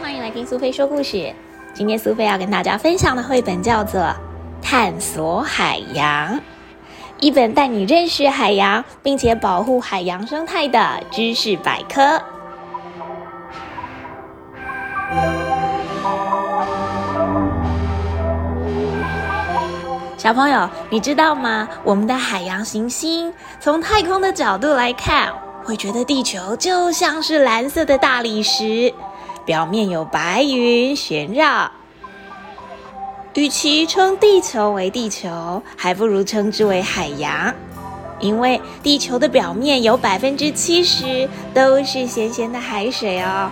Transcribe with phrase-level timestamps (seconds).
[0.00, 1.32] 欢迎来听苏菲说故事。
[1.74, 4.00] 今天苏菲要跟大家分享的绘本叫做
[4.62, 6.36] 《探索海洋》，
[7.18, 12.22] 一本带你认识海洋，并且保护海洋生态的知识百科。
[20.16, 21.68] 小朋友，你知道吗？
[21.82, 25.32] 我们的海洋行星从太空的角度来看，
[25.64, 28.94] 会觉得地球就像是蓝色的大理石。
[29.48, 31.72] 表面有白云旋绕，
[33.32, 37.54] 与其称地球为地球，还不如称之为海洋，
[38.20, 43.50] 因为地球的表面有百分之七十都是咸咸的海水哦。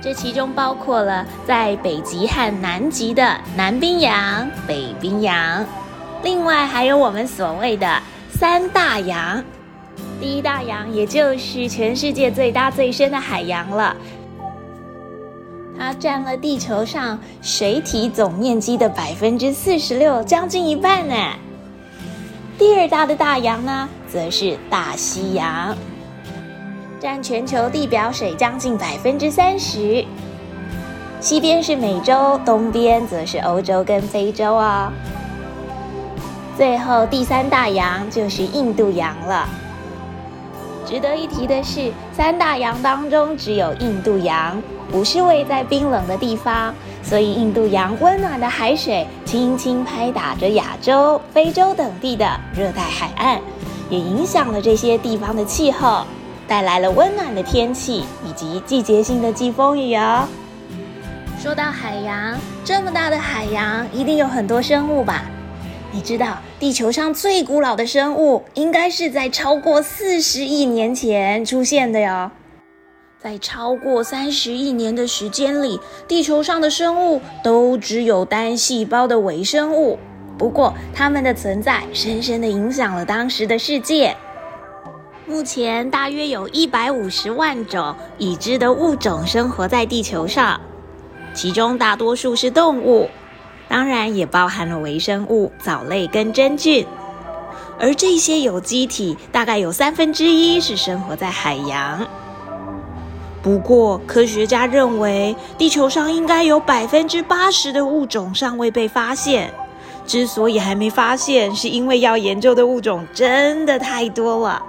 [0.00, 5.66] 这其中包括了在北极和南极的南冰洋、北冰洋，
[6.22, 8.00] 另外还有我们所谓的
[8.30, 9.42] 三大洋。
[10.20, 13.96] 第一大洋也就是全世界最大最深的海洋了。
[15.82, 21.14] 它占了地球上水体总面积的百分之四十六，将近一半呢。
[22.58, 25.74] 第二大的大洋呢，则是大西洋，
[27.00, 30.04] 占全球地表水将近百分之三十。
[31.18, 34.92] 西边是美洲，东边则是欧洲跟非洲哦。
[36.58, 39.48] 最后第三大洋就是印度洋了。
[40.90, 44.60] 值得一提的是，三大洋当中只有印度洋。
[44.90, 53.40] 不是位在冰冷的地方，所以印度洋温暖的海水轻轻拍打着亚洲、非洲等地的热带海岸，
[53.88, 56.04] 也影响了这些地方的气候，
[56.48, 60.26] 带来了温暖的天气以及季节性的季风雨哦。
[61.38, 65.22] 说到海洋，这么大的海洋一定有很多生物吧？
[65.92, 72.30] 你知道地球上最古老的生物应该是在超过四十亿年前出现的哟。
[73.18, 75.78] 在超过三十亿年的时间里，
[76.08, 79.98] 地球上的生物都只有单细胞的微生物。
[80.38, 84.16] 不过，它们的存在深深的影响了当时的世界。
[85.26, 90.58] 目前，大约有一百五十万种已知的物种生活在地球上，
[91.34, 93.10] 其中大多数是动物，
[93.70, 96.84] 当然也包含了微生物、藻类跟真菌。
[97.78, 102.06] 而这些有机体，大概有三分之一是生活在海洋。
[103.40, 109.54] 不过，科学家认为地球上应该有百分之八十的物种尚未被发现。
[110.04, 114.60] 之所以还没发现，是因为要研究的物种真的太多了，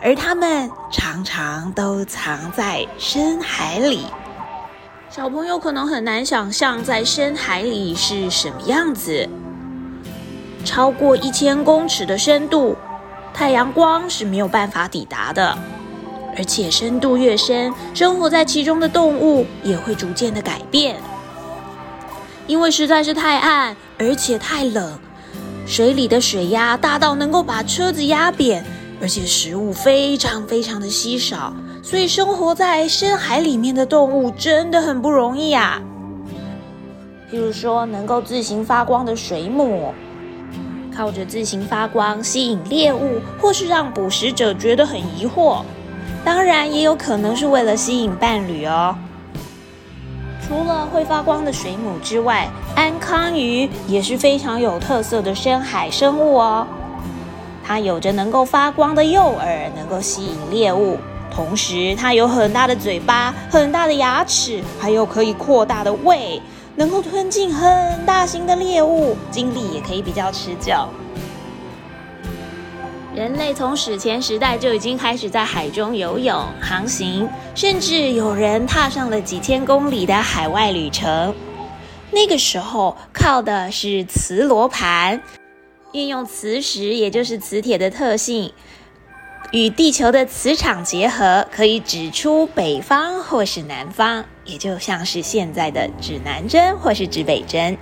[0.00, 4.06] 而它们常常都藏在深海里。
[5.16, 9.26] 小朋友可能很难想象，在深海里是什么样子。
[10.62, 12.76] 超过一千公尺的深度，
[13.32, 15.56] 太阳光是没有办法抵达的。
[16.36, 20.96] 而且深度越深，生活在其中的动物也会逐渐的改变，
[22.46, 24.98] 因为实在是太暗，而且太冷，
[25.66, 28.62] 水里的水压大到能够把车子压扁，
[29.00, 31.52] 而且食物非常非常的稀少，
[31.82, 35.80] 所以生活在深海里面的动物真的很不容易啊。
[37.30, 39.92] 譬如说，能够自行发光的水母，
[40.96, 45.62] 靠着自行发光吸引猎物，或是让捕食者觉得很疑惑。
[46.24, 48.96] 当然，也有可能是为了吸引伴侣哦。
[50.48, 56.66] 除了会发光的水母之外，安康鱼也是非常有特色的深海生物哦。
[57.66, 60.96] 它有着能够发光的诱饵，能够吸引猎物，
[61.30, 66.40] 同时它有很大的嘴巴、很大的牙齿，还有可以扩大的胃，
[66.76, 70.74] 能够吞进很大型的猎物，精力也可以比较持久。
[73.14, 81.34] 人类从史前时代就已经开始在海中游泳、航行，甚至有人踏上了几千公里的海外旅程。
[82.12, 85.20] 那个时候靠的是磁罗盘，
[85.96, 88.52] 运用磁石，也就是磁铁的特性，
[89.50, 97.78] 与地球的磁场结合，可以指出北方或是南方，也就像是现在的指南针或是指北针。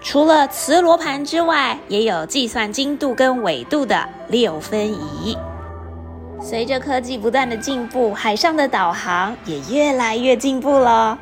[0.00, 5.36] 除了磁罗盘之外，也有计算精度跟纬度的六分仪。
[6.40, 11.18] 随着科技不断的进步，海上的导航也越来越进步了。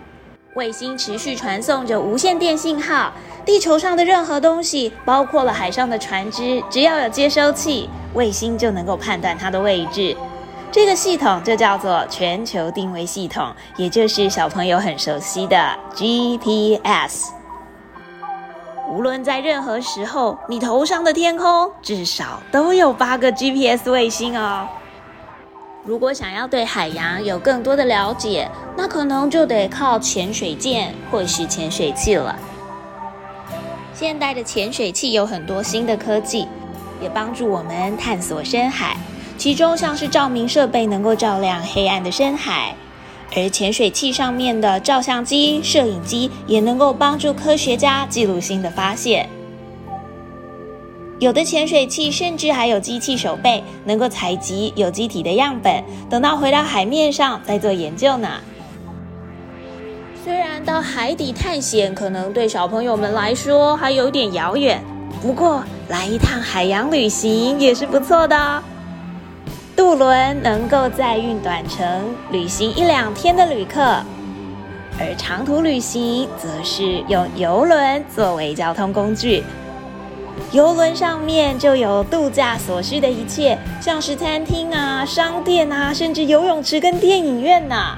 [0.54, 3.12] 卫星持续传送着无线电信号，
[3.48, 10.14] 地球上的任何东西，包括了海上的船只，只要有接收器，卫星就能够判断它的位置。
[10.70, 17.30] 这个系统就叫做全球定位系统，也就是小朋友很熟悉的 GPS。
[18.90, 24.68] 无论在任何时候，你头上的天空至少都有八个 GPS 卫星哦。
[25.86, 32.38] 如果想要对海洋有更多的了解，那可能就得靠潜水舰或是潜水器了。
[33.98, 36.46] 现代的潜水器有很多新的科技，
[37.02, 38.96] 也帮助我们探索深海。
[39.36, 42.76] 其中像是照明设备能够照亮黑暗的深海，
[43.34, 49.28] 而潜水器上面的照相机、摄影机也能够帮助科学家记录新的发现。
[51.18, 58.28] 有的潜水器甚至还有机器手背，能够采集有机体的样本，等到回到海面上再做研究呢。
[60.28, 64.78] 虽然到海底探险可能对小朋友们来说还有点遥远，
[65.22, 68.62] 不过来一趟海洋旅行也是不错的。
[69.74, 73.80] 渡轮能够载运短程旅行一两天的旅客，
[75.00, 79.42] 而长途旅行则是用游轮作为交通工具。
[80.52, 87.96] 游轮上面就有度假所需的一切，像是餐厅啊、商店啊，甚至游泳池跟电影院呐。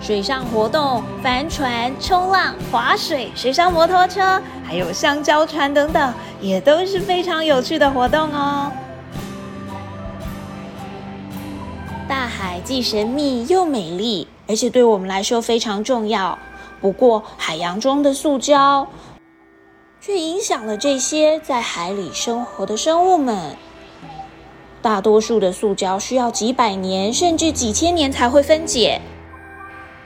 [0.00, 8.72] 水上活动、帆船、冲浪、划水、水上摩托车，还有香蕉船等等，也都是非常有趣的活动哦。
[12.08, 16.38] 大海既神秘又美丽，而且对我们来说非常重要。
[16.80, 18.88] 不过，海洋中的塑胶。
[20.02, 23.54] 却影响了这些在海里生活的生物们。
[24.80, 29.02] 大多数的塑胶需要几百年甚至几千年才会分解。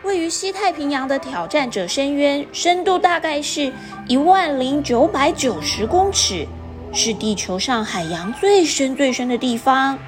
[0.05, 3.73] 位于西太平洋的挑战者深渊，深度大概是
[4.07, 6.47] 一万零九百九十公尺，
[6.93, 9.99] 是地球上海洋最深最深的地方。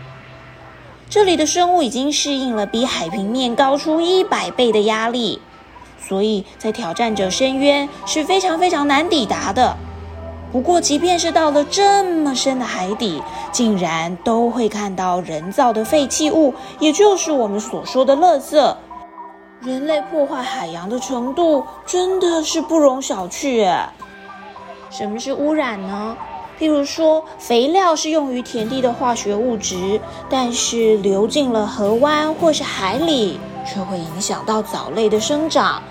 [1.08, 5.40] 这里的生物已经适应了比海平面高出一百倍的压力。
[5.98, 9.76] 所以在挑战者深渊是非常非常难抵达的。
[10.52, 13.20] 不过，即便是到了这么深的海底，
[13.50, 18.76] 竟然都会看到人造的废弃物，也就是我们所说的垃圾。
[19.66, 23.68] 人类破坏海洋的程度真的是不容小觑。
[24.90, 26.16] 什么是污染呢？
[26.56, 35.82] 譬如说，肥料是用于田地的化学物质，但是流进了河湾或是海里，却会影响到藻类的生长。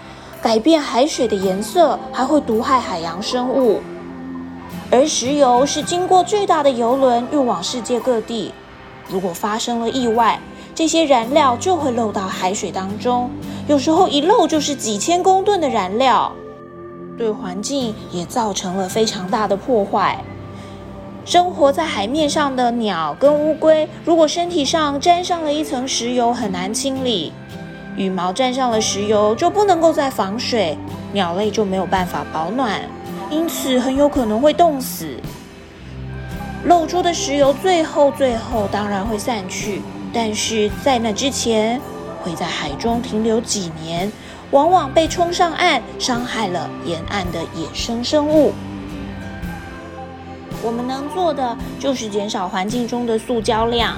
[0.41, 3.81] 改变海水的颜色，还会毒害海洋生物。
[4.89, 8.53] 而石油是经过巨大的油轮运往世界各地，
[9.09, 10.39] 如果发生了意外，
[10.75, 13.31] 这些燃料就会漏到海水当中，
[13.65, 16.29] 有时候一漏就是几千公吨的燃料，
[17.17, 20.21] 对环境也造成了非常大的破坏。
[21.23, 27.31] 生活在海面上的鸟跟乌龟，如果身体上沾上了一层石油，很难清理。
[27.95, 30.77] 羽毛沾上了石油就不能够再防水，
[31.13, 32.81] 鸟类就没有办法保暖，
[33.31, 35.15] 因此很有可能会冻死。
[36.65, 39.81] 漏出的石油最后最后当然会散去，
[40.15, 41.79] 但是在那之前
[42.23, 44.09] 会在海中停留几年，
[44.51, 48.53] 往往被冲上岸，伤害了沿岸的野生生物。
[50.63, 53.97] 我们能做的就是减少环境中的塑胶量。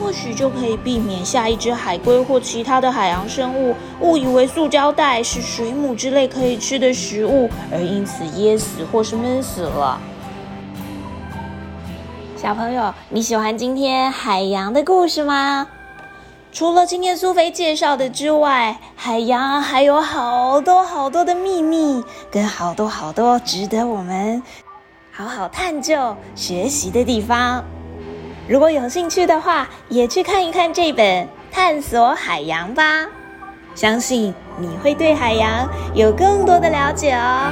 [0.00, 10.00] 或许就可以避免下一只海龟或其他的海洋生物误以为塑胶袋是水母之类可以吃的食物，而因此噎死或是闷死了。
[12.44, 15.66] 小朋友，你喜欢今天海洋的故事吗？
[16.52, 24.42] 除了今天苏菲介绍的之外，海洋还有好多好多的秘密，跟好多好多值得我们
[25.10, 27.64] 好好探究、学习的地方。
[28.46, 33.06] 如果有兴趣的话，也去看一看这本《探索海洋》吧，
[33.74, 37.50] 相信你会对海洋有更多的了解哦。